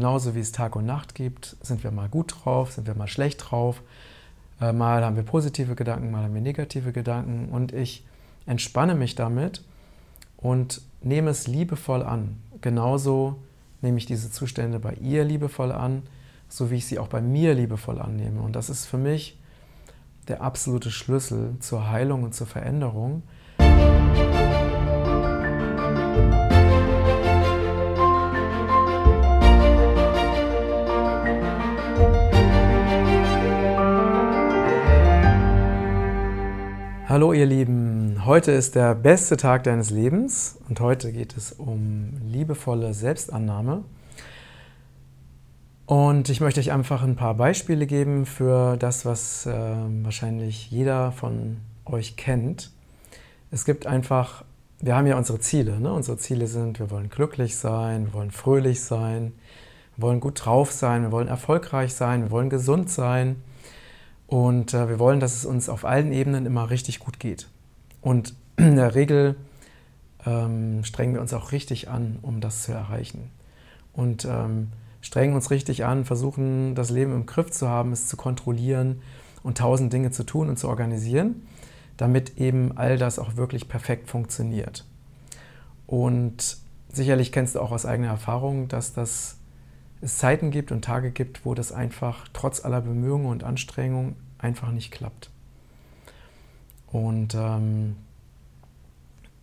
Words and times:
Genauso 0.00 0.36
wie 0.36 0.38
es 0.38 0.52
Tag 0.52 0.76
und 0.76 0.86
Nacht 0.86 1.16
gibt, 1.16 1.56
sind 1.60 1.82
wir 1.82 1.90
mal 1.90 2.08
gut 2.08 2.32
drauf, 2.32 2.70
sind 2.70 2.86
wir 2.86 2.94
mal 2.94 3.08
schlecht 3.08 3.50
drauf. 3.50 3.82
Äh, 4.60 4.72
mal 4.72 5.04
haben 5.04 5.16
wir 5.16 5.24
positive 5.24 5.74
Gedanken, 5.74 6.12
mal 6.12 6.22
haben 6.22 6.34
wir 6.34 6.40
negative 6.40 6.92
Gedanken. 6.92 7.48
Und 7.48 7.72
ich 7.72 8.06
entspanne 8.46 8.94
mich 8.94 9.16
damit 9.16 9.64
und 10.36 10.82
nehme 11.02 11.30
es 11.30 11.48
liebevoll 11.48 12.04
an. 12.04 12.40
Genauso 12.60 13.42
nehme 13.82 13.98
ich 13.98 14.06
diese 14.06 14.30
Zustände 14.30 14.78
bei 14.78 14.94
ihr 14.94 15.24
liebevoll 15.24 15.72
an, 15.72 16.04
so 16.48 16.70
wie 16.70 16.76
ich 16.76 16.86
sie 16.86 17.00
auch 17.00 17.08
bei 17.08 17.20
mir 17.20 17.54
liebevoll 17.54 18.00
annehme. 18.00 18.40
Und 18.40 18.54
das 18.54 18.70
ist 18.70 18.86
für 18.86 18.98
mich 18.98 19.36
der 20.28 20.42
absolute 20.42 20.92
Schlüssel 20.92 21.56
zur 21.58 21.90
Heilung 21.90 22.22
und 22.22 22.36
zur 22.36 22.46
Veränderung. 22.46 23.24
Hallo 37.18 37.32
ihr 37.32 37.46
Lieben, 37.46 38.26
heute 38.26 38.52
ist 38.52 38.76
der 38.76 38.94
beste 38.94 39.36
Tag 39.36 39.64
deines 39.64 39.90
Lebens 39.90 40.56
und 40.68 40.78
heute 40.78 41.10
geht 41.10 41.36
es 41.36 41.50
um 41.50 42.12
liebevolle 42.24 42.94
Selbstannahme. 42.94 43.82
Und 45.86 46.28
ich 46.28 46.40
möchte 46.40 46.60
euch 46.60 46.70
einfach 46.70 47.02
ein 47.02 47.16
paar 47.16 47.34
Beispiele 47.34 47.88
geben 47.88 48.24
für 48.24 48.76
das, 48.76 49.04
was 49.04 49.46
äh, 49.46 49.52
wahrscheinlich 49.52 50.70
jeder 50.70 51.10
von 51.10 51.56
euch 51.86 52.16
kennt. 52.16 52.70
Es 53.50 53.64
gibt 53.64 53.88
einfach, 53.88 54.44
wir 54.78 54.94
haben 54.94 55.08
ja 55.08 55.18
unsere 55.18 55.40
Ziele. 55.40 55.80
Ne? 55.80 55.92
Unsere 55.92 56.18
Ziele 56.18 56.46
sind, 56.46 56.78
wir 56.78 56.88
wollen 56.92 57.08
glücklich 57.08 57.56
sein, 57.56 58.06
wir 58.06 58.12
wollen 58.12 58.30
fröhlich 58.30 58.84
sein, 58.84 59.32
wir 59.96 60.06
wollen 60.06 60.20
gut 60.20 60.44
drauf 60.44 60.70
sein, 60.70 61.02
wir 61.02 61.10
wollen 61.10 61.26
erfolgreich 61.26 61.94
sein, 61.94 62.22
wir 62.22 62.30
wollen 62.30 62.48
gesund 62.48 62.90
sein. 62.90 63.42
Und 64.28 64.74
äh, 64.74 64.88
wir 64.88 64.98
wollen, 64.98 65.20
dass 65.20 65.34
es 65.34 65.44
uns 65.44 65.68
auf 65.68 65.84
allen 65.84 66.12
Ebenen 66.12 66.46
immer 66.46 66.70
richtig 66.70 67.00
gut 67.00 67.18
geht. 67.18 67.48
Und 68.00 68.34
in 68.56 68.76
der 68.76 68.94
Regel 68.94 69.36
ähm, 70.24 70.84
strengen 70.84 71.14
wir 71.14 71.20
uns 71.20 71.32
auch 71.32 71.50
richtig 71.50 71.88
an, 71.88 72.18
um 72.22 72.40
das 72.40 72.62
zu 72.62 72.72
erreichen. 72.72 73.30
Und 73.92 74.26
ähm, 74.26 74.68
strengen 75.00 75.34
uns 75.34 75.50
richtig 75.50 75.84
an, 75.84 76.04
versuchen 76.04 76.74
das 76.74 76.90
Leben 76.90 77.14
im 77.14 77.26
Griff 77.26 77.50
zu 77.50 77.68
haben, 77.68 77.90
es 77.92 78.06
zu 78.06 78.16
kontrollieren 78.16 79.00
und 79.42 79.58
tausend 79.58 79.92
Dinge 79.92 80.10
zu 80.10 80.24
tun 80.24 80.50
und 80.50 80.58
zu 80.58 80.68
organisieren, 80.68 81.46
damit 81.96 82.36
eben 82.36 82.76
all 82.76 82.98
das 82.98 83.18
auch 83.18 83.36
wirklich 83.36 83.68
perfekt 83.68 84.10
funktioniert. 84.10 84.84
Und 85.86 86.58
sicherlich 86.92 87.32
kennst 87.32 87.54
du 87.54 87.60
auch 87.60 87.72
aus 87.72 87.86
eigener 87.86 88.08
Erfahrung, 88.08 88.68
dass 88.68 88.92
das 88.92 89.37
es 90.00 90.18
Zeiten 90.18 90.50
gibt 90.50 90.72
und 90.72 90.84
Tage 90.84 91.10
gibt, 91.10 91.44
wo 91.44 91.54
das 91.54 91.72
einfach 91.72 92.28
trotz 92.32 92.64
aller 92.64 92.80
Bemühungen 92.80 93.26
und 93.26 93.44
Anstrengungen 93.44 94.16
einfach 94.38 94.70
nicht 94.70 94.90
klappt. 94.90 95.30
Und 96.86 97.34
ähm, 97.34 97.96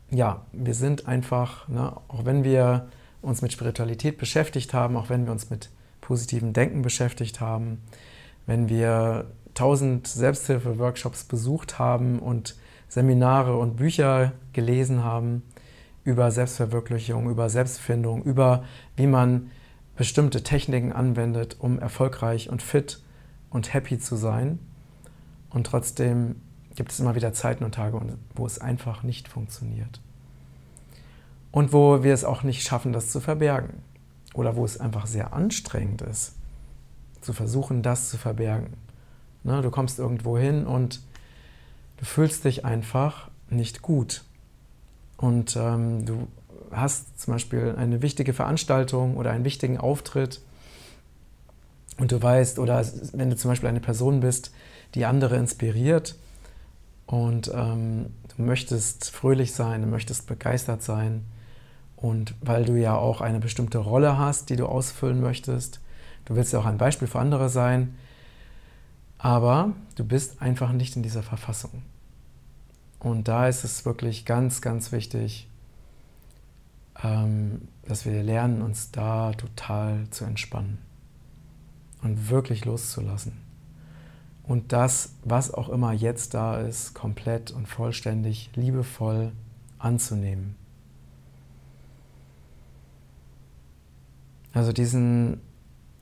ja, 0.10 0.46
wir 0.52 0.74
sind 0.74 1.08
einfach, 1.08 1.68
ne, 1.68 1.96
auch 2.08 2.26
wenn 2.26 2.44
wir 2.44 2.88
uns 3.22 3.42
mit 3.42 3.52
Spiritualität 3.52 4.18
beschäftigt 4.18 4.74
haben, 4.74 4.96
auch 4.98 5.10
wenn 5.10 5.26
wir 5.26 5.32
uns 5.32 5.50
mit 5.50 5.70
positivem 6.02 6.54
Denken 6.54 6.82
beschäftigt 6.82 7.42
haben, 7.42 7.82
wenn 8.46 8.70
wir 8.70 9.32
tausend 9.56 10.08
Selbsthilfe-Workshops 10.08 11.24
besucht 11.24 11.80
haben 11.80 12.20
und 12.20 12.56
Seminare 12.88 13.58
und 13.58 13.78
Bücher 13.78 14.34
gelesen 14.54 15.04
haben 15.04 15.42
über 16.04 16.30
Selbstverwirklichung, 16.30 17.30
über 17.30 17.50
Selbstfindung, 17.50 18.24
über 18.24 18.64
wie 18.96 19.08
man 19.08 19.50
bestimmte 19.96 20.44
Techniken 20.44 20.92
anwendet, 20.92 21.58
um 21.60 21.80
erfolgreich 21.80 22.50
und 22.50 22.62
fit 22.62 23.02
und 23.50 23.74
happy 23.74 24.00
zu 24.00 24.16
sein. 24.16 24.60
Und 25.50 25.68
trotzdem 25.68 26.42
gibt 26.76 26.92
es 26.92 27.00
immer 27.00 27.16
wieder 27.16 27.34
Zeiten 27.34 27.64
und 27.64 27.76
Tage, 27.76 28.02
wo 28.36 28.46
es 28.46 28.60
einfach 28.60 29.04
nicht 29.04 29.28
funktioniert. 29.28 30.02
Und 31.52 31.72
wo 31.72 32.04
wir 32.04 32.14
es 32.14 32.26
auch 32.26 32.44
nicht 32.44 32.64
schaffen, 32.64 32.92
das 32.92 33.12
zu 33.12 33.22
verbergen. 33.22 33.82
Oder 34.34 34.58
wo 34.58 34.66
es 34.66 34.78
einfach 34.78 35.08
sehr 35.08 35.32
anstrengend 35.32 36.02
ist, 36.02 36.34
zu 37.22 37.32
versuchen, 37.32 37.82
das 37.82 38.10
zu 38.10 38.18
verbergen. 38.18 38.74
Ne, 39.44 39.62
du 39.62 39.72
kommst 39.72 40.00
irgendwo 40.00 40.38
hin 40.38 40.68
und 40.68 41.00
du 41.98 42.06
fühlst 42.06 42.44
dich 42.44 42.66
einfach 42.66 43.30
nicht 43.50 43.82
gut. 43.82 44.26
Und 45.16 45.56
ähm, 45.56 46.06
du 46.06 46.28
hast 46.72 47.20
zum 47.20 47.34
Beispiel 47.34 47.76
eine 47.78 48.02
wichtige 48.02 48.34
Veranstaltung 48.34 49.18
oder 49.18 49.32
einen 49.32 49.46
wichtigen 49.46 49.78
Auftritt 49.78 50.42
und 51.98 52.12
du 52.12 52.22
weißt, 52.22 52.60
oder 52.60 52.86
wenn 53.14 53.30
du 53.30 53.36
zum 53.36 53.52
Beispiel 53.52 53.70
eine 53.70 53.80
Person 53.80 54.20
bist, 54.20 54.52
die 54.96 55.06
andere 55.06 55.38
inspiriert 55.38 56.16
und 57.06 57.52
ähm, 57.54 58.08
du 58.36 58.44
möchtest 58.44 59.10
fröhlich 59.12 59.54
sein, 59.54 59.82
du 59.82 59.88
möchtest 59.88 60.28
begeistert 60.28 60.84
sein 60.84 61.26
und 61.96 62.36
weil 62.42 62.66
du 62.66 62.74
ja 62.74 62.96
auch 62.96 63.22
eine 63.22 63.40
bestimmte 63.40 63.78
Rolle 63.78 64.18
hast, 64.18 64.50
die 64.50 64.56
du 64.56 64.66
ausfüllen 64.66 65.22
möchtest, 65.22 65.80
du 66.26 66.36
willst 66.36 66.52
ja 66.54 66.60
auch 66.60 66.66
ein 66.66 66.78
Beispiel 66.78 67.08
für 67.08 67.20
andere 67.20 67.50
sein, 67.50 67.96
aber 69.18 69.74
du 69.96 70.04
bist 70.04 70.42
einfach 70.42 70.72
nicht 70.72 70.96
in 70.96 71.04
dieser 71.04 71.24
Verfassung. 71.24 71.82
Und 73.00 73.28
da 73.28 73.48
ist 73.48 73.64
es 73.64 73.86
wirklich 73.86 74.26
ganz, 74.26 74.62
ganz 74.62 74.92
wichtig, 74.92 75.48
dass 77.02 78.06
wir 78.06 78.24
lernen, 78.24 78.62
uns 78.62 78.92
da 78.92 79.34
total 79.34 80.10
zu 80.10 80.24
entspannen 80.26 80.80
und 82.02 82.30
wirklich 82.30 82.66
loszulassen. 82.66 83.34
Und 84.44 84.72
das, 84.72 85.16
was 85.24 85.54
auch 85.54 85.70
immer 85.70 85.92
jetzt 85.92 86.34
da 86.34 86.60
ist, 86.60 86.94
komplett 86.94 87.52
und 87.52 87.68
vollständig, 87.68 88.52
liebevoll 88.56 89.32
anzunehmen. 89.80 90.56
Also 94.54 94.72
diesen 94.72 95.42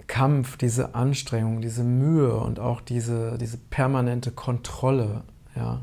Kampf, 0.08 0.58
diese 0.58 0.94
Anstrengung, 0.94 1.62
diese 1.62 1.84
Mühe 1.84 2.36
und 2.36 2.60
auch 2.60 2.82
diese, 2.82 3.38
diese 3.38 3.58
permanente 3.58 4.32
Kontrolle, 4.32 5.24
ja, 5.56 5.82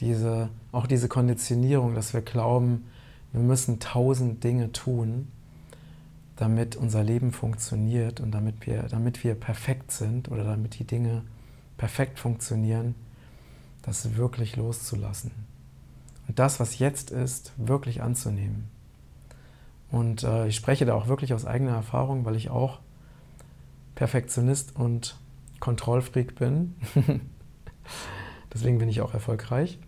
diese, 0.00 0.48
auch 0.72 0.86
diese 0.86 1.08
Konditionierung, 1.08 1.94
dass 1.94 2.14
wir 2.14 2.22
glauben, 2.22 2.86
wir 3.32 3.40
müssen 3.40 3.80
tausend 3.80 4.42
Dinge 4.42 4.72
tun, 4.72 5.28
damit 6.36 6.76
unser 6.76 7.02
Leben 7.02 7.32
funktioniert 7.32 8.20
und 8.20 8.30
damit 8.30 8.66
wir, 8.66 8.84
damit 8.84 9.24
wir 9.24 9.34
perfekt 9.34 9.90
sind 9.90 10.30
oder 10.30 10.44
damit 10.44 10.78
die 10.78 10.84
Dinge 10.84 11.22
perfekt 11.76 12.18
funktionieren, 12.18 12.94
das 13.82 14.16
wirklich 14.16 14.56
loszulassen. 14.56 15.32
Und 16.26 16.38
das, 16.38 16.60
was 16.60 16.78
jetzt 16.78 17.10
ist, 17.10 17.52
wirklich 17.56 18.02
anzunehmen. 18.02 18.68
Und 19.90 20.22
äh, 20.22 20.48
ich 20.48 20.56
spreche 20.56 20.84
da 20.84 20.94
auch 20.94 21.08
wirklich 21.08 21.32
aus 21.32 21.46
eigener 21.46 21.72
Erfahrung, 21.72 22.24
weil 22.24 22.36
ich 22.36 22.50
auch 22.50 22.80
Perfektionist 23.94 24.76
und 24.76 25.18
Kontrollfreak 25.60 26.36
bin. 26.36 26.74
Deswegen 28.52 28.78
bin 28.78 28.88
ich 28.88 29.00
auch 29.00 29.14
erfolgreich. 29.14 29.78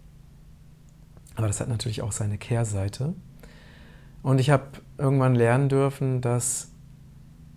Aber 1.37 1.47
das 1.47 1.61
hat 1.61 1.69
natürlich 1.69 2.03
auch 2.03 2.13
seine 2.13 2.39
Kehrseite. 2.39 3.15
Und 4.23 4.39
ich 4.39 4.51
habe 4.51 4.65
irgendwann 4.99 5.35
lernen 5.35 5.69
dürfen, 5.69 6.21
dass 6.21 6.71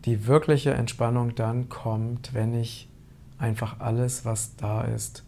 die 0.06 0.28
wirkliche 0.28 0.74
Entspannung 0.74 1.36
dann 1.36 1.70
kommt, 1.70 2.34
wenn 2.34 2.54
ich 2.54 2.90
einfach 3.38 3.80
alles, 3.80 4.26
was 4.26 4.56
da 4.56 4.84
ist, 4.84 5.24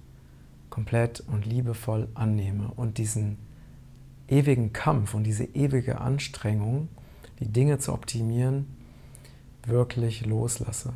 komplett 0.69 1.21
und 1.21 1.45
liebevoll 1.45 2.07
annehme 2.13 2.71
und 2.75 2.97
diesen 2.97 3.37
ewigen 4.27 4.73
Kampf 4.73 5.13
und 5.13 5.23
diese 5.23 5.43
ewige 5.43 6.01
Anstrengung, 6.01 6.89
die 7.39 7.47
Dinge 7.47 7.79
zu 7.79 7.93
optimieren, 7.93 8.67
wirklich 9.65 10.25
loslasse. 10.25 10.93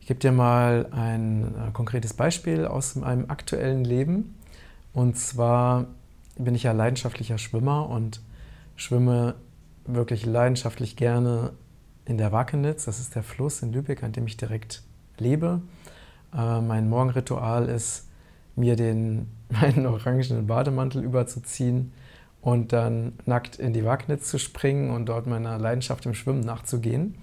Ich 0.00 0.06
gebe 0.06 0.20
dir 0.20 0.32
mal 0.32 0.88
ein 0.90 1.54
äh, 1.54 1.70
konkretes 1.72 2.14
Beispiel 2.14 2.66
aus 2.66 2.96
meinem 2.96 3.30
aktuellen 3.30 3.84
Leben. 3.84 4.34
Und 4.92 5.16
zwar 5.16 5.86
bin 6.44 6.54
ich 6.54 6.64
ja 6.64 6.72
leidenschaftlicher 6.72 7.38
Schwimmer 7.38 7.88
und 7.88 8.20
schwimme 8.76 9.34
wirklich 9.84 10.26
leidenschaftlich 10.26 10.96
gerne 10.96 11.52
in 12.04 12.18
der 12.18 12.32
Wakenitz. 12.32 12.84
Das 12.84 13.00
ist 13.00 13.14
der 13.14 13.22
Fluss 13.22 13.62
in 13.62 13.72
Lübeck, 13.72 14.02
an 14.02 14.12
dem 14.12 14.26
ich 14.26 14.36
direkt 14.36 14.82
lebe. 15.18 15.60
Äh, 16.34 16.60
mein 16.60 16.88
Morgenritual 16.88 17.68
ist, 17.68 18.08
mir 18.56 18.76
den, 18.76 19.28
meinen 19.48 19.86
orangenen 19.86 20.46
Bademantel 20.46 21.02
überzuziehen 21.02 21.92
und 22.40 22.72
dann 22.72 23.12
nackt 23.26 23.56
in 23.56 23.72
die 23.72 23.84
Wagnitz 23.84 24.30
zu 24.30 24.38
springen 24.38 24.90
und 24.90 25.06
dort 25.06 25.26
meiner 25.26 25.58
Leidenschaft 25.58 26.06
im 26.06 26.14
Schwimmen 26.14 26.40
nachzugehen. 26.40 27.16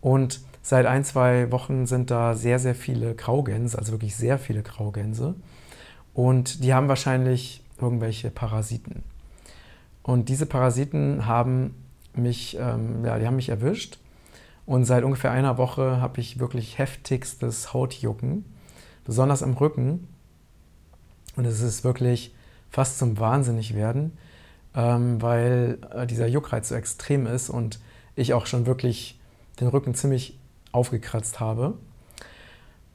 Und 0.00 0.40
seit 0.62 0.86
ein, 0.86 1.04
zwei 1.04 1.50
Wochen 1.52 1.86
sind 1.86 2.10
da 2.10 2.34
sehr, 2.34 2.58
sehr 2.58 2.74
viele 2.74 3.14
Graugänse, 3.14 3.78
also 3.78 3.92
wirklich 3.92 4.16
sehr 4.16 4.38
viele 4.38 4.62
Graugänse. 4.62 5.34
Und 6.14 6.64
die 6.64 6.74
haben 6.74 6.88
wahrscheinlich 6.88 7.62
irgendwelche 7.80 8.30
Parasiten. 8.30 9.02
Und 10.02 10.28
diese 10.28 10.46
Parasiten 10.46 11.26
haben 11.26 11.74
mich, 12.14 12.56
ähm, 12.58 13.04
ja, 13.04 13.18
die 13.18 13.26
haben 13.26 13.36
mich 13.36 13.50
erwischt 13.50 13.98
Und 14.66 14.84
seit 14.84 15.04
ungefähr 15.04 15.30
einer 15.30 15.58
Woche 15.58 16.00
habe 16.00 16.20
ich 16.20 16.38
wirklich 16.38 16.78
heftigstes 16.78 17.72
Hautjucken, 17.72 18.44
besonders 19.04 19.42
am 19.42 19.54
Rücken. 19.54 20.08
Und 21.36 21.44
es 21.44 21.60
ist 21.60 21.84
wirklich 21.84 22.34
fast 22.70 22.98
zum 22.98 23.18
Wahnsinnigwerden, 23.18 24.18
ähm, 24.74 25.22
weil 25.22 25.78
äh, 25.94 26.06
dieser 26.06 26.26
Juckreiz 26.26 26.68
so 26.68 26.74
extrem 26.74 27.26
ist 27.26 27.48
und 27.48 27.80
ich 28.16 28.34
auch 28.34 28.46
schon 28.46 28.66
wirklich 28.66 29.18
den 29.60 29.68
Rücken 29.68 29.94
ziemlich 29.94 30.38
aufgekratzt 30.72 31.40
habe. 31.40 31.74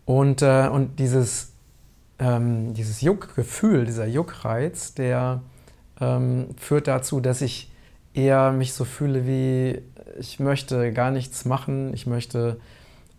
Und, 0.05 0.41
äh, 0.41 0.67
und 0.67 0.99
dieses, 0.99 1.52
ähm, 2.19 2.73
dieses 2.73 3.01
Juckgefühl, 3.01 3.85
dieser 3.85 4.05
Juckreiz, 4.05 4.93
der 4.93 5.41
ähm, 5.99 6.49
führt 6.57 6.87
dazu, 6.87 7.19
dass 7.19 7.41
ich 7.41 7.71
eher 8.13 8.51
mich 8.51 8.73
so 8.73 8.85
fühle 8.85 9.25
wie, 9.25 9.81
ich 10.19 10.39
möchte 10.39 10.93
gar 10.93 11.11
nichts 11.11 11.45
machen, 11.45 11.93
ich 11.93 12.05
möchte 12.05 12.59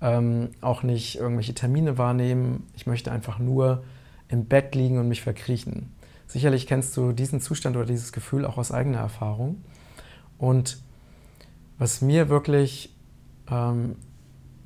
ähm, 0.01 0.51
auch 0.61 0.83
nicht 0.83 1.19
irgendwelche 1.19 1.55
Termine 1.55 1.99
wahrnehmen, 1.99 2.67
ich 2.77 2.87
möchte 2.87 3.11
einfach 3.11 3.39
nur 3.39 3.83
im 4.29 4.47
Bett 4.47 4.75
liegen 4.75 4.99
und 4.99 5.09
mich 5.09 5.23
verkriechen. 5.23 5.93
Sicherlich 6.27 6.67
kennst 6.67 6.97
du 6.97 7.13
diesen 7.13 7.41
Zustand 7.41 7.77
oder 7.77 7.87
dieses 7.87 8.13
Gefühl 8.13 8.45
auch 8.45 8.57
aus 8.57 8.73
eigener 8.73 8.99
Erfahrung. 8.99 9.63
Und 10.39 10.79
was 11.79 12.01
mir 12.01 12.29
wirklich 12.29 12.95
ähm, 13.51 13.97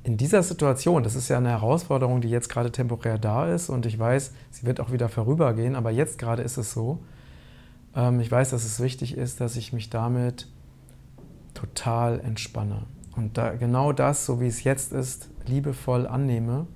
in 0.03 0.17
dieser 0.17 0.43
Situation, 0.43 1.03
das 1.03 1.15
ist 1.15 1.29
ja 1.29 1.37
eine 1.37 1.49
Herausforderung, 1.49 2.21
die 2.21 2.29
jetzt 2.29 2.49
gerade 2.49 2.71
temporär 2.71 3.17
da 3.17 3.53
ist 3.53 3.69
und 3.69 3.85
ich 3.85 3.99
weiß, 3.99 4.31
sie 4.51 4.65
wird 4.65 4.79
auch 4.79 4.91
wieder 4.91 5.09
vorübergehen, 5.09 5.75
aber 5.75 5.91
jetzt 5.91 6.17
gerade 6.17 6.41
ist 6.41 6.57
es 6.57 6.71
so. 6.71 6.99
Ähm, 7.95 8.19
ich 8.19 8.31
weiß, 8.31 8.51
dass 8.51 8.63
es 8.63 8.79
wichtig 8.79 9.17
ist, 9.17 9.41
dass 9.41 9.55
ich 9.55 9.73
mich 9.73 9.89
damit 9.89 10.47
total 11.53 12.19
entspanne 12.21 12.83
und 13.15 13.37
da 13.37 13.51
genau 13.51 13.91
das, 13.91 14.25
so 14.25 14.39
wie 14.39 14.47
es 14.47 14.63
jetzt 14.63 14.93
ist, 14.93 15.29
liebevoll 15.45 16.07
annehme, 16.07 16.67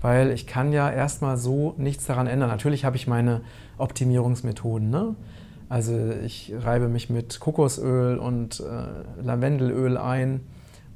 weil 0.00 0.32
ich 0.32 0.46
kann 0.46 0.72
ja 0.72 0.90
erstmal 0.90 1.36
so 1.36 1.74
nichts 1.76 2.06
daran 2.06 2.26
ändern. 2.26 2.48
Natürlich 2.48 2.84
habe 2.84 2.96
ich 2.96 3.06
meine 3.06 3.42
Optimierungsmethoden. 3.78 4.90
Ne? 4.90 5.14
Also 5.68 6.10
ich 6.24 6.52
reibe 6.58 6.88
mich 6.88 7.10
mit 7.10 7.38
Kokosöl 7.38 8.18
und 8.18 8.60
äh, 8.60 9.22
Lavendelöl 9.22 9.96
ein 9.96 10.40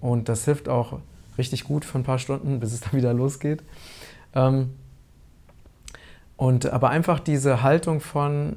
und 0.00 0.28
das 0.28 0.44
hilft 0.44 0.68
auch 0.68 0.98
richtig 1.38 1.64
gut 1.64 1.84
für 1.84 1.98
ein 1.98 2.04
paar 2.04 2.18
Stunden, 2.18 2.60
bis 2.60 2.72
es 2.72 2.80
dann 2.80 2.92
wieder 2.92 3.12
losgeht. 3.12 3.62
Ähm, 4.34 4.74
und 6.36 6.66
aber 6.66 6.90
einfach 6.90 7.20
diese 7.20 7.62
Haltung 7.62 8.00
von, 8.00 8.56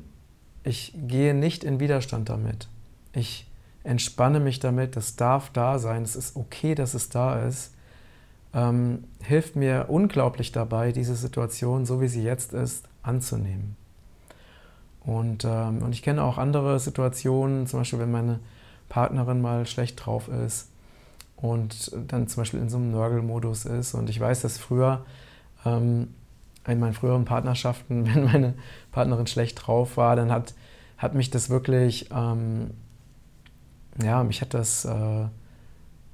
ich 0.64 0.94
gehe 0.96 1.34
nicht 1.34 1.64
in 1.64 1.80
Widerstand 1.80 2.30
damit. 2.30 2.68
Ich 3.14 3.48
entspanne 3.84 4.40
mich 4.40 4.60
damit, 4.60 4.96
das 4.96 5.16
darf 5.16 5.50
da 5.52 5.80
sein, 5.80 6.04
es 6.04 6.16
ist 6.16 6.36
okay, 6.36 6.76
dass 6.76 6.94
es 6.94 7.10
da 7.10 7.46
ist, 7.48 7.74
ähm, 8.54 9.06
hilft 9.22 9.56
mir 9.56 9.86
unglaublich 9.88 10.52
dabei, 10.52 10.92
diese 10.92 11.16
Situation, 11.16 11.86
so 11.86 12.02
wie 12.02 12.08
sie 12.08 12.24
jetzt 12.24 12.54
ist, 12.54 12.86
anzunehmen. 13.04 13.78
Und, 15.06 15.46
ähm, 15.46 15.84
und 15.84 15.94
ich 15.94 16.02
kenne 16.02 16.24
auch 16.24 16.38
andere 16.38 16.80
Situationen, 16.80 17.66
zum 17.68 17.80
Beispiel 17.80 18.00
wenn 18.00 18.12
meine 18.12 18.40
Partnerin 18.90 19.42
mal 19.42 19.66
schlecht 19.66 20.06
drauf 20.06 20.28
ist, 20.28 20.70
und 21.38 21.92
dann 22.08 22.28
zum 22.28 22.42
Beispiel 22.42 22.60
in 22.60 22.70
so 22.70 22.78
einem 22.78 22.92
Nörgelmodus 22.92 23.66
ist. 23.66 23.94
Und 23.94 24.10
ich 24.10 24.20
weiß, 24.20 24.42
dass 24.42 24.58
früher 24.58 25.06
ähm, 25.66 26.14
in 26.68 26.80
meinen 26.80 26.94
früheren 26.94 27.26
Partnerschaften, 27.26 28.06
wenn 28.14 28.26
meine 28.26 28.54
Partnerin 28.92 29.28
schlecht 29.28 29.66
drauf 29.66 29.98
war, 29.98 30.16
dann 30.16 30.32
hat, 30.32 30.54
hat 30.98 31.14
mich 31.14 31.30
das 31.30 31.50
wirklich, 31.50 32.10
ähm, 32.12 32.72
ja, 34.04 34.24
mich 34.24 34.42
hat 34.42 34.54
das 34.54 34.84
äh, 34.86 35.26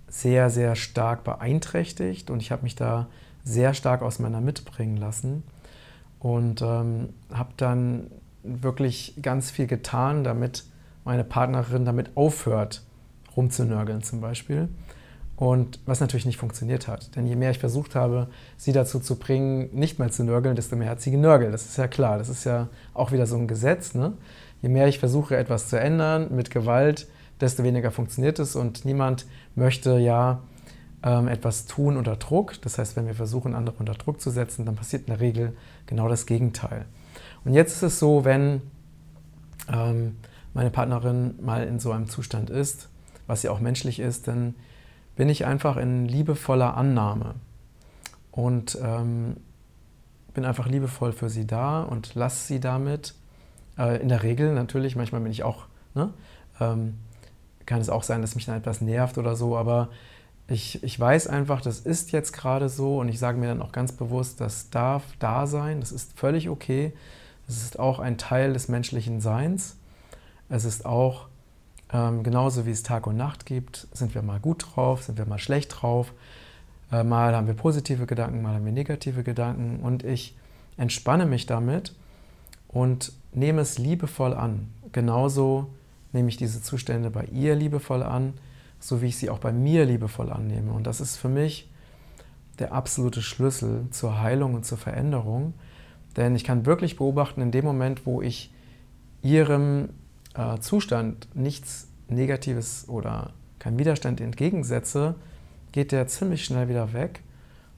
sehr, 0.07 0.49
sehr 0.49 0.75
stark 0.75 1.23
beeinträchtigt 1.23 2.29
und 2.29 2.41
ich 2.41 2.51
habe 2.51 2.63
mich 2.63 2.75
da 2.75 3.07
sehr 3.43 3.73
stark 3.73 4.01
aus 4.01 4.19
meiner 4.19 4.41
mitbringen 4.41 4.97
lassen 4.97 5.43
und 6.19 6.61
ähm, 6.61 7.09
habe 7.33 7.49
dann 7.57 8.11
wirklich 8.43 9.15
ganz 9.21 9.51
viel 9.51 9.67
getan, 9.67 10.23
damit 10.23 10.65
meine 11.03 11.23
Partnerin 11.23 11.83
damit 11.83 12.15
aufhört, 12.15 12.83
rumzunörgeln 13.35 14.03
zum 14.03 14.21
Beispiel. 14.21 14.69
Und 15.35 15.79
was 15.85 15.99
natürlich 15.99 16.25
nicht 16.25 16.37
funktioniert 16.37 16.87
hat. 16.87 17.15
Denn 17.15 17.25
je 17.25 17.35
mehr 17.35 17.51
ich 17.51 17.59
versucht 17.59 17.95
habe, 17.95 18.27
sie 18.55 18.71
dazu 18.71 18.99
zu 18.99 19.15
bringen, 19.15 19.69
nicht 19.73 19.97
mehr 19.97 20.11
zu 20.11 20.23
nörgeln, 20.23 20.55
desto 20.55 20.75
mehr 20.75 20.89
hat 20.89 21.01
sie 21.01 21.11
genörgelt. 21.11 21.53
Das 21.53 21.65
ist 21.65 21.77
ja 21.77 21.87
klar. 21.87 22.17
Das 22.17 22.29
ist 22.29 22.43
ja 22.43 22.69
auch 22.93 23.11
wieder 23.11 23.25
so 23.25 23.35
ein 23.35 23.47
Gesetz. 23.47 23.95
Ne? 23.95 24.13
Je 24.61 24.69
mehr 24.69 24.87
ich 24.87 24.99
versuche, 24.99 25.35
etwas 25.35 25.69
zu 25.69 25.79
ändern 25.79 26.33
mit 26.35 26.51
Gewalt, 26.51 27.07
desto 27.41 27.63
weniger 27.63 27.91
funktioniert 27.91 28.37
es. 28.37 28.55
Und 28.55 28.85
niemand 28.85 29.25
möchte 29.55 29.97
ja 29.97 30.41
ähm, 31.03 31.27
etwas 31.27 31.65
tun 31.65 31.97
unter 31.97 32.15
Druck. 32.15 32.61
Das 32.61 32.77
heißt, 32.77 32.95
wenn 32.95 33.07
wir 33.07 33.15
versuchen, 33.15 33.55
andere 33.55 33.75
unter 33.79 33.93
Druck 33.93 34.21
zu 34.21 34.29
setzen, 34.29 34.65
dann 34.65 34.75
passiert 34.75 35.03
in 35.03 35.07
der 35.07 35.19
Regel 35.19 35.55
genau 35.87 36.07
das 36.07 36.25
Gegenteil. 36.27 36.85
Und 37.43 37.53
jetzt 37.53 37.73
ist 37.73 37.83
es 37.83 37.99
so, 37.99 38.23
wenn 38.23 38.61
ähm, 39.71 40.17
meine 40.53 40.69
Partnerin 40.69 41.35
mal 41.41 41.63
in 41.63 41.79
so 41.79 41.91
einem 41.91 42.07
Zustand 42.07 42.49
ist, 42.49 42.89
was 43.27 43.43
ja 43.43 43.51
auch 43.51 43.59
menschlich 43.59 43.99
ist, 43.99 44.27
dann 44.27 44.55
bin 45.15 45.29
ich 45.29 45.45
einfach 45.45 45.77
in 45.77 46.05
liebevoller 46.05 46.75
Annahme 46.75 47.35
und 48.31 48.77
ähm, 48.81 49.37
bin 50.33 50.45
einfach 50.45 50.67
liebevoll 50.67 51.11
für 51.11 51.29
sie 51.29 51.45
da 51.45 51.83
und 51.83 52.15
lasse 52.15 52.47
sie 52.47 52.59
damit. 52.59 53.13
Äh, 53.77 54.01
in 54.01 54.09
der 54.09 54.23
Regel 54.23 54.53
natürlich, 54.53 54.95
manchmal 54.95 55.21
bin 55.21 55.31
ich 55.31 55.43
auch, 55.43 55.65
ne, 55.93 56.11
ähm, 56.59 56.95
kann 57.65 57.79
es 57.79 57.89
auch 57.89 58.03
sein, 58.03 58.21
dass 58.21 58.35
mich 58.35 58.45
dann 58.45 58.57
etwas 58.57 58.81
nervt 58.81 59.17
oder 59.17 59.35
so, 59.35 59.55
aber 59.55 59.89
ich, 60.47 60.83
ich 60.83 60.99
weiß 60.99 61.27
einfach, 61.27 61.61
das 61.61 61.79
ist 61.79 62.11
jetzt 62.11 62.33
gerade 62.33 62.67
so 62.67 62.99
und 62.99 63.07
ich 63.07 63.19
sage 63.19 63.37
mir 63.37 63.47
dann 63.47 63.61
auch 63.61 63.71
ganz 63.71 63.91
bewusst, 63.91 64.41
das 64.41 64.69
darf 64.69 65.03
da 65.19 65.47
sein, 65.47 65.79
das 65.79 65.91
ist 65.91 66.17
völlig 66.17 66.49
okay. 66.49 66.93
Es 67.47 67.63
ist 67.63 67.79
auch 67.79 67.99
ein 67.99 68.17
Teil 68.17 68.53
des 68.53 68.67
menschlichen 68.67 69.21
Seins. 69.21 69.77
Es 70.49 70.65
ist 70.65 70.85
auch 70.85 71.27
ähm, 71.93 72.23
genauso 72.23 72.65
wie 72.65 72.71
es 72.71 72.81
Tag 72.81 73.05
und 73.05 73.17
Nacht 73.17 73.45
gibt, 73.45 73.87
sind 73.93 74.15
wir 74.15 74.23
mal 74.23 74.39
gut 74.39 74.65
drauf, 74.75 75.03
sind 75.03 75.19
wir 75.19 75.27
mal 75.27 75.37
schlecht 75.37 75.81
drauf. 75.81 76.11
Äh, 76.91 77.03
mal 77.03 77.35
haben 77.35 77.45
wir 77.45 77.53
positive 77.53 78.07
Gedanken, 78.07 78.41
mal 78.41 78.55
haben 78.55 78.65
wir 78.65 78.71
negative 78.71 79.23
Gedanken. 79.23 79.79
Und 79.81 80.03
ich 80.03 80.35
entspanne 80.75 81.27
mich 81.27 81.45
damit 81.45 81.93
und 82.67 83.13
nehme 83.31 83.61
es 83.61 83.77
liebevoll 83.77 84.33
an. 84.33 84.71
Genauso 84.91 85.67
nehme 86.13 86.29
ich 86.29 86.37
diese 86.37 86.63
Zustände 86.63 87.11
bei 87.11 87.25
ihr 87.25 87.55
liebevoll 87.55 88.01
an, 88.01 88.33
so 88.79 89.01
wie 89.01 89.07
ich 89.07 89.17
sie 89.17 89.29
auch 89.29 89.39
bei 89.39 89.51
mir 89.51 89.85
liebevoll 89.85 90.31
annehme. 90.31 90.71
Und 90.71 90.87
das 90.87 90.99
ist 90.99 91.17
für 91.17 91.29
mich 91.29 91.69
der 92.57 92.73
absolute 92.73 93.21
Schlüssel 93.21 93.87
zur 93.91 94.19
Heilung 94.19 94.55
und 94.55 94.65
zur 94.65 94.79
Veränderung. 94.79 95.53
Denn 96.17 96.35
ich 96.35 96.43
kann 96.43 96.65
wirklich 96.65 96.97
beobachten, 96.97 97.41
in 97.41 97.51
dem 97.51 97.65
Moment, 97.65 98.05
wo 98.05 98.21
ich 98.21 98.51
ihrem 99.21 99.89
äh, 100.35 100.59
Zustand 100.59 101.27
nichts 101.33 101.87
Negatives 102.07 102.87
oder 102.87 103.33
kein 103.59 103.77
Widerstand 103.79 104.21
entgegensetze, 104.21 105.15
geht 105.71 105.91
der 105.91 106.07
ziemlich 106.07 106.45
schnell 106.45 106.69
wieder 106.69 106.93
weg. 106.93 107.21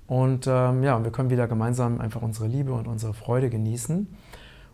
Und 0.08 0.48
ähm, 0.48 0.84
ja, 0.84 1.04
wir 1.04 1.12
können 1.12 1.30
wieder 1.30 1.48
gemeinsam 1.48 2.00
einfach 2.00 2.22
unsere 2.22 2.48
Liebe 2.48 2.74
und 2.74 2.88
unsere 2.88 3.14
Freude 3.14 3.50
genießen. 3.50 4.08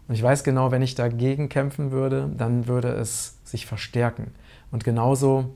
Und 0.08 0.16
ich 0.16 0.22
weiß 0.22 0.44
genau, 0.44 0.72
wenn 0.72 0.82
ich 0.82 0.96
dagegen 0.96 1.48
kämpfen 1.48 1.92
würde, 1.92 2.30
dann 2.38 2.68
würde 2.68 2.90
es 2.90 3.38
sich 3.46 3.66
verstärken. 3.66 4.32
Und 4.72 4.84
genauso 4.84 5.54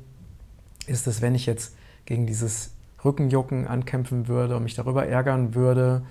ist 0.87 1.07
es, 1.07 1.21
wenn 1.21 1.35
ich 1.35 1.45
jetzt 1.45 1.75
gegen 2.05 2.27
dieses 2.27 2.71
Rückenjucken 3.03 3.67
ankämpfen 3.67 4.27
würde 4.27 4.55
und 4.55 4.63
mich 4.63 4.75
darüber 4.75 5.05
ärgern 5.05 5.55
würde 5.55 6.03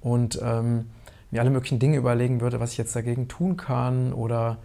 und 0.00 0.40
ähm, 0.42 0.86
mir 1.30 1.40
alle 1.40 1.50
möglichen 1.50 1.78
Dinge 1.78 1.96
überlegen 1.96 2.40
würde, 2.40 2.60
was 2.60 2.72
ich 2.72 2.78
jetzt 2.78 2.96
dagegen 2.96 3.28
tun 3.28 3.56
kann 3.56 4.12
oder 4.12 4.58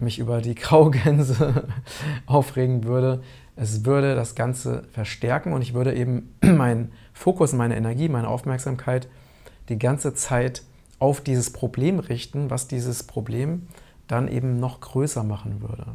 mich 0.00 0.18
über 0.18 0.40
die 0.40 0.54
Graugänse 0.54 1.64
aufregen 2.26 2.84
würde. 2.84 3.22
Es 3.56 3.84
würde 3.84 4.14
das 4.14 4.34
Ganze 4.34 4.84
verstärken 4.92 5.52
und 5.52 5.62
ich 5.62 5.74
würde 5.74 5.94
eben 5.94 6.34
meinen 6.42 6.92
Fokus, 7.12 7.52
meine 7.52 7.76
Energie, 7.76 8.08
meine 8.08 8.28
Aufmerksamkeit 8.28 9.08
die 9.68 9.78
ganze 9.78 10.14
Zeit 10.14 10.62
auf 10.98 11.20
dieses 11.20 11.52
Problem 11.52 11.98
richten, 11.98 12.50
was 12.50 12.68
dieses 12.68 13.02
Problem 13.02 13.68
dann 14.06 14.28
eben 14.28 14.58
noch 14.58 14.80
größer 14.80 15.22
machen 15.22 15.60
würde. 15.60 15.86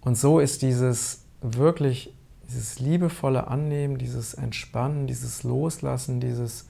Und 0.00 0.16
so 0.16 0.38
ist 0.38 0.62
dieses 0.62 1.24
wirklich, 1.42 2.14
dieses 2.48 2.78
liebevolle 2.78 3.48
Annehmen, 3.48 3.98
dieses 3.98 4.34
Entspannen, 4.34 5.06
dieses 5.06 5.42
Loslassen, 5.42 6.20
dieses 6.20 6.68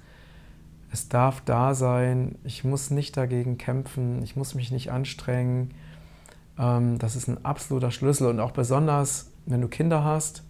es 0.91 1.09
darf 1.09 1.43
da 1.43 1.75
sein, 1.75 2.37
ich 2.45 2.65
muss 2.65 2.91
nicht 2.91 3.17
dagegen 3.17 3.59
kämpfen, 3.59 4.23
ich 4.23 4.37
muss 4.37 4.55
mich 4.55 4.71
nicht 4.71 4.91
anstrengen, 4.91 5.73
das 6.59 7.15
ist 7.15 7.29
ein 7.29 7.45
absoluter 7.45 7.93
Schlüssel 7.93 8.27
und 8.27 8.41
auch 8.41 8.51
besonders, 8.51 9.31
wenn 9.47 9.61
du 9.61 9.69
Kinder 9.69 10.03
hast, 10.03 10.43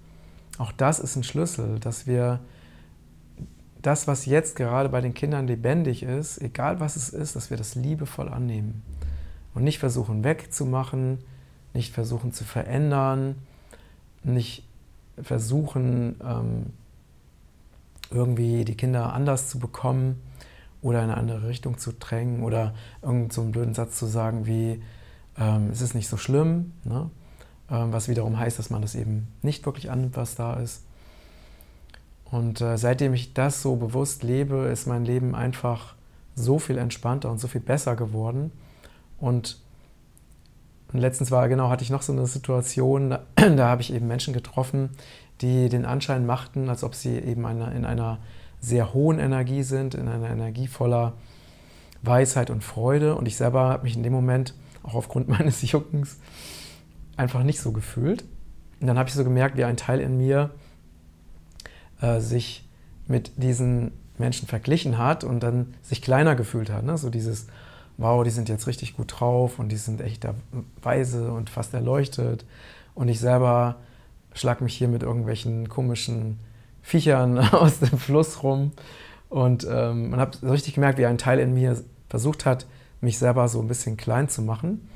auch 0.56 0.72
das 0.72 1.00
ist 1.00 1.16
ein 1.16 1.22
Schlüssel, 1.22 1.78
dass 1.80 2.06
wir 2.06 2.40
das, 3.82 4.08
was 4.08 4.24
jetzt 4.24 4.56
gerade 4.56 4.88
bei 4.88 5.02
den 5.02 5.12
Kindern 5.12 5.46
lebendig 5.46 6.02
ist, 6.02 6.40
egal 6.40 6.80
was 6.80 6.96
es 6.96 7.10
ist, 7.10 7.36
dass 7.36 7.50
wir 7.50 7.58
das 7.58 7.74
liebevoll 7.74 8.28
annehmen 8.30 8.82
und 9.54 9.64
nicht 9.64 9.78
versuchen 9.78 10.24
wegzumachen, 10.24 11.18
nicht 11.74 11.92
versuchen 11.92 12.32
zu 12.32 12.44
verändern, 12.44 13.36
nicht 14.24 14.64
versuchen, 15.22 16.16
ähm, 16.24 16.66
irgendwie 18.10 18.64
die 18.64 18.76
Kinder 18.76 19.12
anders 19.12 19.48
zu 19.48 19.58
bekommen 19.58 20.20
oder 20.80 21.04
in 21.04 21.10
eine 21.10 21.18
andere 21.18 21.48
Richtung 21.48 21.76
zu 21.76 21.92
drängen 21.92 22.42
oder 22.42 22.74
irgendeinen 23.02 23.30
so 23.30 23.44
blöden 23.44 23.74
Satz 23.74 23.98
zu 23.98 24.06
sagen 24.06 24.46
wie, 24.46 24.82
ähm, 25.38 25.71
es 25.71 25.80
ist 25.80 25.95
nicht 25.95 26.09
so 26.09 26.16
schlimm, 26.16 26.73
ne? 26.85 27.11
ähm, 27.71 27.92
was 27.92 28.09
wiederum 28.09 28.38
heißt, 28.38 28.59
dass 28.59 28.71
man 28.71 28.83
das 28.83 28.95
eben 28.95 29.28
nicht 29.42 29.64
wirklich 29.66 29.90
annimmt, 29.90 30.16
was 30.16 30.35
da 30.35 30.54
ist. 30.54 30.85
Und 32.30 32.61
äh, 32.61 32.76
seitdem 32.76 33.14
ich 33.14 33.35
das 33.35 33.62
so 33.62 33.76
bewusst 33.76 34.23
lebe, 34.23 34.68
ist 34.73 34.87
mein 34.87 35.04
Leben 35.04 35.35
einfach 35.35 35.95
so 36.35 36.59
viel 36.59 36.78
entspannter 36.78 37.30
und 37.30 37.38
so 37.38 37.49
viel 37.49 37.61
besser 37.61 37.97
geworden. 37.97 38.52
Und, 39.18 39.59
und 40.92 41.00
letztens 41.00 41.30
war 41.30 41.49
genau, 41.49 41.71
hatte 41.71 41.85
ich 41.85 41.90
noch 41.90 42.02
so 42.02 42.12
eine 42.12 42.26
Situation, 42.26 43.11
da, 43.11 43.23
da 43.37 43.68
habe 43.68 43.83
ich 43.83 43.92
eben 43.92 44.07
Menschen 44.07 44.35
getroffen, 44.35 44.90
die 45.40 45.68
den 45.68 45.85
Anschein 45.85 46.26
machten, 46.26 46.68
als 46.68 46.85
ob 46.85 46.95
sie 46.95 47.16
eben 47.18 47.47
eine, 47.47 47.73
in 47.75 47.85
einer 47.85 48.18
sehr 48.61 48.92
hohen 48.92 49.18
Energie 49.18 49.62
sind, 49.62 49.95
in 49.95 50.09
einer 50.09 50.30
Energie 50.30 50.66
voller 50.66 51.14
Weisheit 52.02 52.50
und 52.50 52.64
Freude. 52.64 53.14
Und 53.14 53.26
ich 53.26 53.37
selber 53.37 53.68
habe 53.68 53.85
mich 53.85 53.97
in 53.97 54.02
dem 54.02 54.12
Moment, 54.12 54.54
auch 54.82 54.94
aufgrund 54.94 55.28
meines 55.38 55.62
Juckens, 55.70 56.18
einfach 57.16 57.42
nicht 57.42 57.61
so 57.61 57.73
gefühlt. 57.73 58.25
Und 58.80 58.87
dann 58.87 58.99
habe 58.99 59.08
ich 59.08 59.14
so 59.14 59.25
gemerkt, 59.25 59.56
wie 59.56 59.64
ein 59.64 59.76
Teil 59.76 60.00
in 60.00 60.16
mir 60.16 60.50
äh, 62.00 62.20
sich 62.20 62.64
mit 63.06 63.32
diesen 63.37 63.92
Menschen 64.18 64.47
verglichen 64.47 64.99
hat 64.99 65.25
und 65.25 65.40
dann 65.40 65.75
sich 65.82 66.02
kleiner 66.02 66.37
gefühlt 66.37 66.70
hat. 66.70 66.85
Ne? 66.85 66.97
So 66.99 67.11
dieses, 67.11 67.47
wow, 67.97 68.23
die 68.23 68.30
sind 68.30 68.49
jetzt 68.49 68.66
richtig 68.66 68.97
gut 68.97 69.14
drauf 69.18 69.58
und 69.58 69.70
die 69.70 69.76
sind 69.76 70.00
echt 70.00 70.26
weise 70.82 71.32
und 71.32 71.50
fast 71.50 71.75
erleuchtet. 71.75 72.44
Und 72.94 73.08
ich 73.08 73.20
selber 73.20 73.76
schlag 74.32 74.61
mich 74.61 74.75
hier 74.75 74.88
mit 74.88 75.02
irgendwelchen 75.02 75.68
komischen 75.68 76.38
Viechern 76.82 77.38
aus 77.52 77.80
dem 77.80 77.99
Fluss 77.99 78.42
rum. 78.42 78.73
Und 79.28 79.66
ähm, 79.70 80.11
man 80.11 80.20
hat 80.20 80.37
so 80.37 80.50
richtig 80.50 80.75
gemerkt, 80.75 80.99
wie 80.99 81.06
ein 81.06 81.18
Teil 81.18 81.38
in 81.38 81.54
mir 81.54 81.82
versucht 82.08 82.47
hat, 82.47 82.66
mich 83.00 83.19
selber 83.19 83.49
so 83.49 83.61
ein 83.61 83.69
bisschen 83.69 83.97
klein 83.97 84.28
zu 84.28 84.43
machen, 84.43 84.88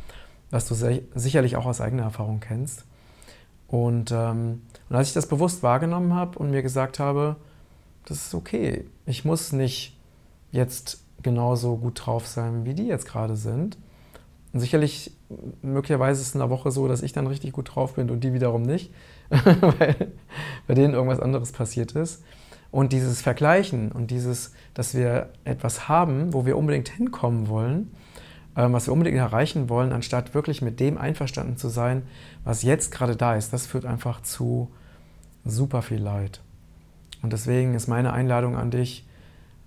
was 0.50 0.66
du 0.68 0.74
sicherlich 1.14 1.56
auch 1.56 1.66
aus 1.66 1.80
eigener 1.80 2.04
Erfahrung 2.04 2.40
kennst. 2.40 2.84
Und, 3.68 4.12
ähm, 4.12 4.62
und 4.90 4.96
als 4.96 5.08
ich 5.08 5.14
das 5.14 5.26
bewusst 5.26 5.62
wahrgenommen 5.62 6.14
habe 6.14 6.38
und 6.38 6.50
mir 6.50 6.62
gesagt 6.62 6.98
habe, 6.98 7.36
das 8.04 8.26
ist 8.26 8.34
okay, 8.34 8.84
ich 9.06 9.24
muss 9.24 9.52
nicht 9.52 9.96
jetzt 10.50 11.02
genauso 11.22 11.76
gut 11.76 12.04
drauf 12.04 12.26
sein, 12.26 12.64
wie 12.64 12.74
die 12.74 12.86
jetzt 12.86 13.06
gerade 13.06 13.36
sind. 13.36 13.78
Und 14.52 14.60
sicherlich, 14.60 15.12
möglicherweise 15.62 16.20
ist 16.20 16.28
es 16.28 16.34
in 16.34 16.40
der 16.40 16.50
Woche 16.50 16.70
so, 16.70 16.86
dass 16.86 17.02
ich 17.02 17.12
dann 17.12 17.26
richtig 17.26 17.52
gut 17.52 17.74
drauf 17.74 17.94
bin 17.94 18.10
und 18.10 18.22
die 18.22 18.34
wiederum 18.34 18.62
nicht, 18.62 18.92
weil 19.30 20.12
bei 20.66 20.74
denen 20.74 20.92
irgendwas 20.92 21.20
anderes 21.20 21.52
passiert 21.52 21.92
ist. 21.92 22.22
Und 22.72 22.92
dieses 22.92 23.22
Vergleichen 23.22 23.92
und 23.92 24.10
dieses, 24.10 24.52
dass 24.74 24.94
wir 24.94 25.28
etwas 25.44 25.88
haben, 25.88 26.32
wo 26.32 26.46
wir 26.46 26.56
unbedingt 26.56 26.88
hinkommen 26.88 27.46
wollen, 27.46 27.92
ähm, 28.56 28.72
was 28.72 28.86
wir 28.86 28.92
unbedingt 28.92 29.18
erreichen 29.18 29.68
wollen, 29.68 29.92
anstatt 29.92 30.34
wirklich 30.34 30.62
mit 30.62 30.80
dem 30.80 30.98
einverstanden 30.98 31.56
zu 31.56 31.68
sein, 31.68 32.02
was 32.44 32.62
jetzt 32.62 32.90
gerade 32.90 33.14
da 33.14 33.36
ist, 33.36 33.52
das 33.52 33.66
führt 33.66 33.84
einfach 33.84 34.22
zu 34.22 34.72
super 35.44 35.82
viel 35.82 36.00
Leid. 36.00 36.40
Und 37.22 37.32
deswegen 37.32 37.74
ist 37.74 37.88
meine 37.88 38.12
Einladung 38.12 38.56
an 38.56 38.70
dich, 38.70 39.06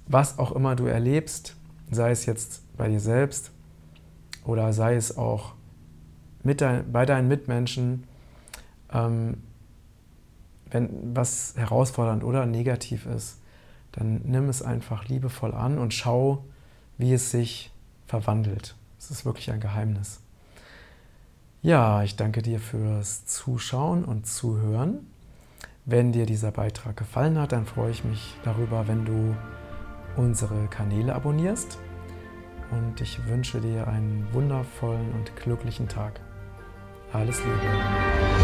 was 0.08 0.40
auch 0.40 0.52
immer 0.52 0.76
du 0.76 0.86
erlebst, 0.86 1.56
sei 1.92 2.12
es 2.12 2.26
jetzt 2.26 2.64
bei 2.76 2.90
dir 2.90 3.00
selbst 3.00 3.52
oder 4.44 4.74
sei 4.74 4.96
es 4.96 5.18
auch 5.18 5.54
mit 6.44 6.62
dein, 6.62 6.92
bei 6.92 7.06
deinen 7.06 7.28
Mitmenschen, 7.28 8.04
ähm, 8.92 9.38
wenn 10.76 11.16
was 11.16 11.54
herausfordernd 11.56 12.26
oder 12.26 12.46
negativ 12.46 13.06
ist, 13.06 13.40
dann 13.94 14.20
nimm 14.26 14.50
es 14.50 14.62
einfach 14.62 15.08
liebevoll 15.08 15.54
an 15.54 15.78
und 15.78 15.94
schau, 15.94 16.44
wie 16.98 17.14
es 17.14 17.32
sich 17.32 17.72
verwandelt. 18.08 18.76
Es 19.00 19.10
ist 19.10 19.24
wirklich 19.24 19.52
ein 19.52 19.62
Geheimnis. 19.62 20.20
Ja, 21.62 22.04
ich 22.04 22.18
danke 22.18 22.42
dir 22.42 22.60
fürs 22.60 23.26
Zuschauen 23.26 24.04
und 24.04 24.28
Zuhören. 24.28 25.08
Wenn 25.86 26.12
dir 26.12 26.26
dieser 26.26 26.52
Beitrag 26.52 26.98
gefallen 26.98 27.40
hat, 27.40 27.54
dann 27.54 27.66
freue 27.66 27.92
ich 27.92 28.04
mich 28.04 28.36
darüber, 28.44 28.86
wenn 28.88 29.06
du 29.06 29.34
unsere 30.18 30.68
Kanäle 30.68 31.16
abonnierst. 31.16 31.78
Und 32.72 33.00
ich 33.00 33.26
wünsche 33.28 33.62
dir 33.62 33.88
einen 33.88 34.28
wundervollen 34.34 35.14
und 35.14 35.36
glücklichen 35.38 35.88
Tag. 35.88 36.20
Alles 37.14 37.40
Liebe. 37.40 38.35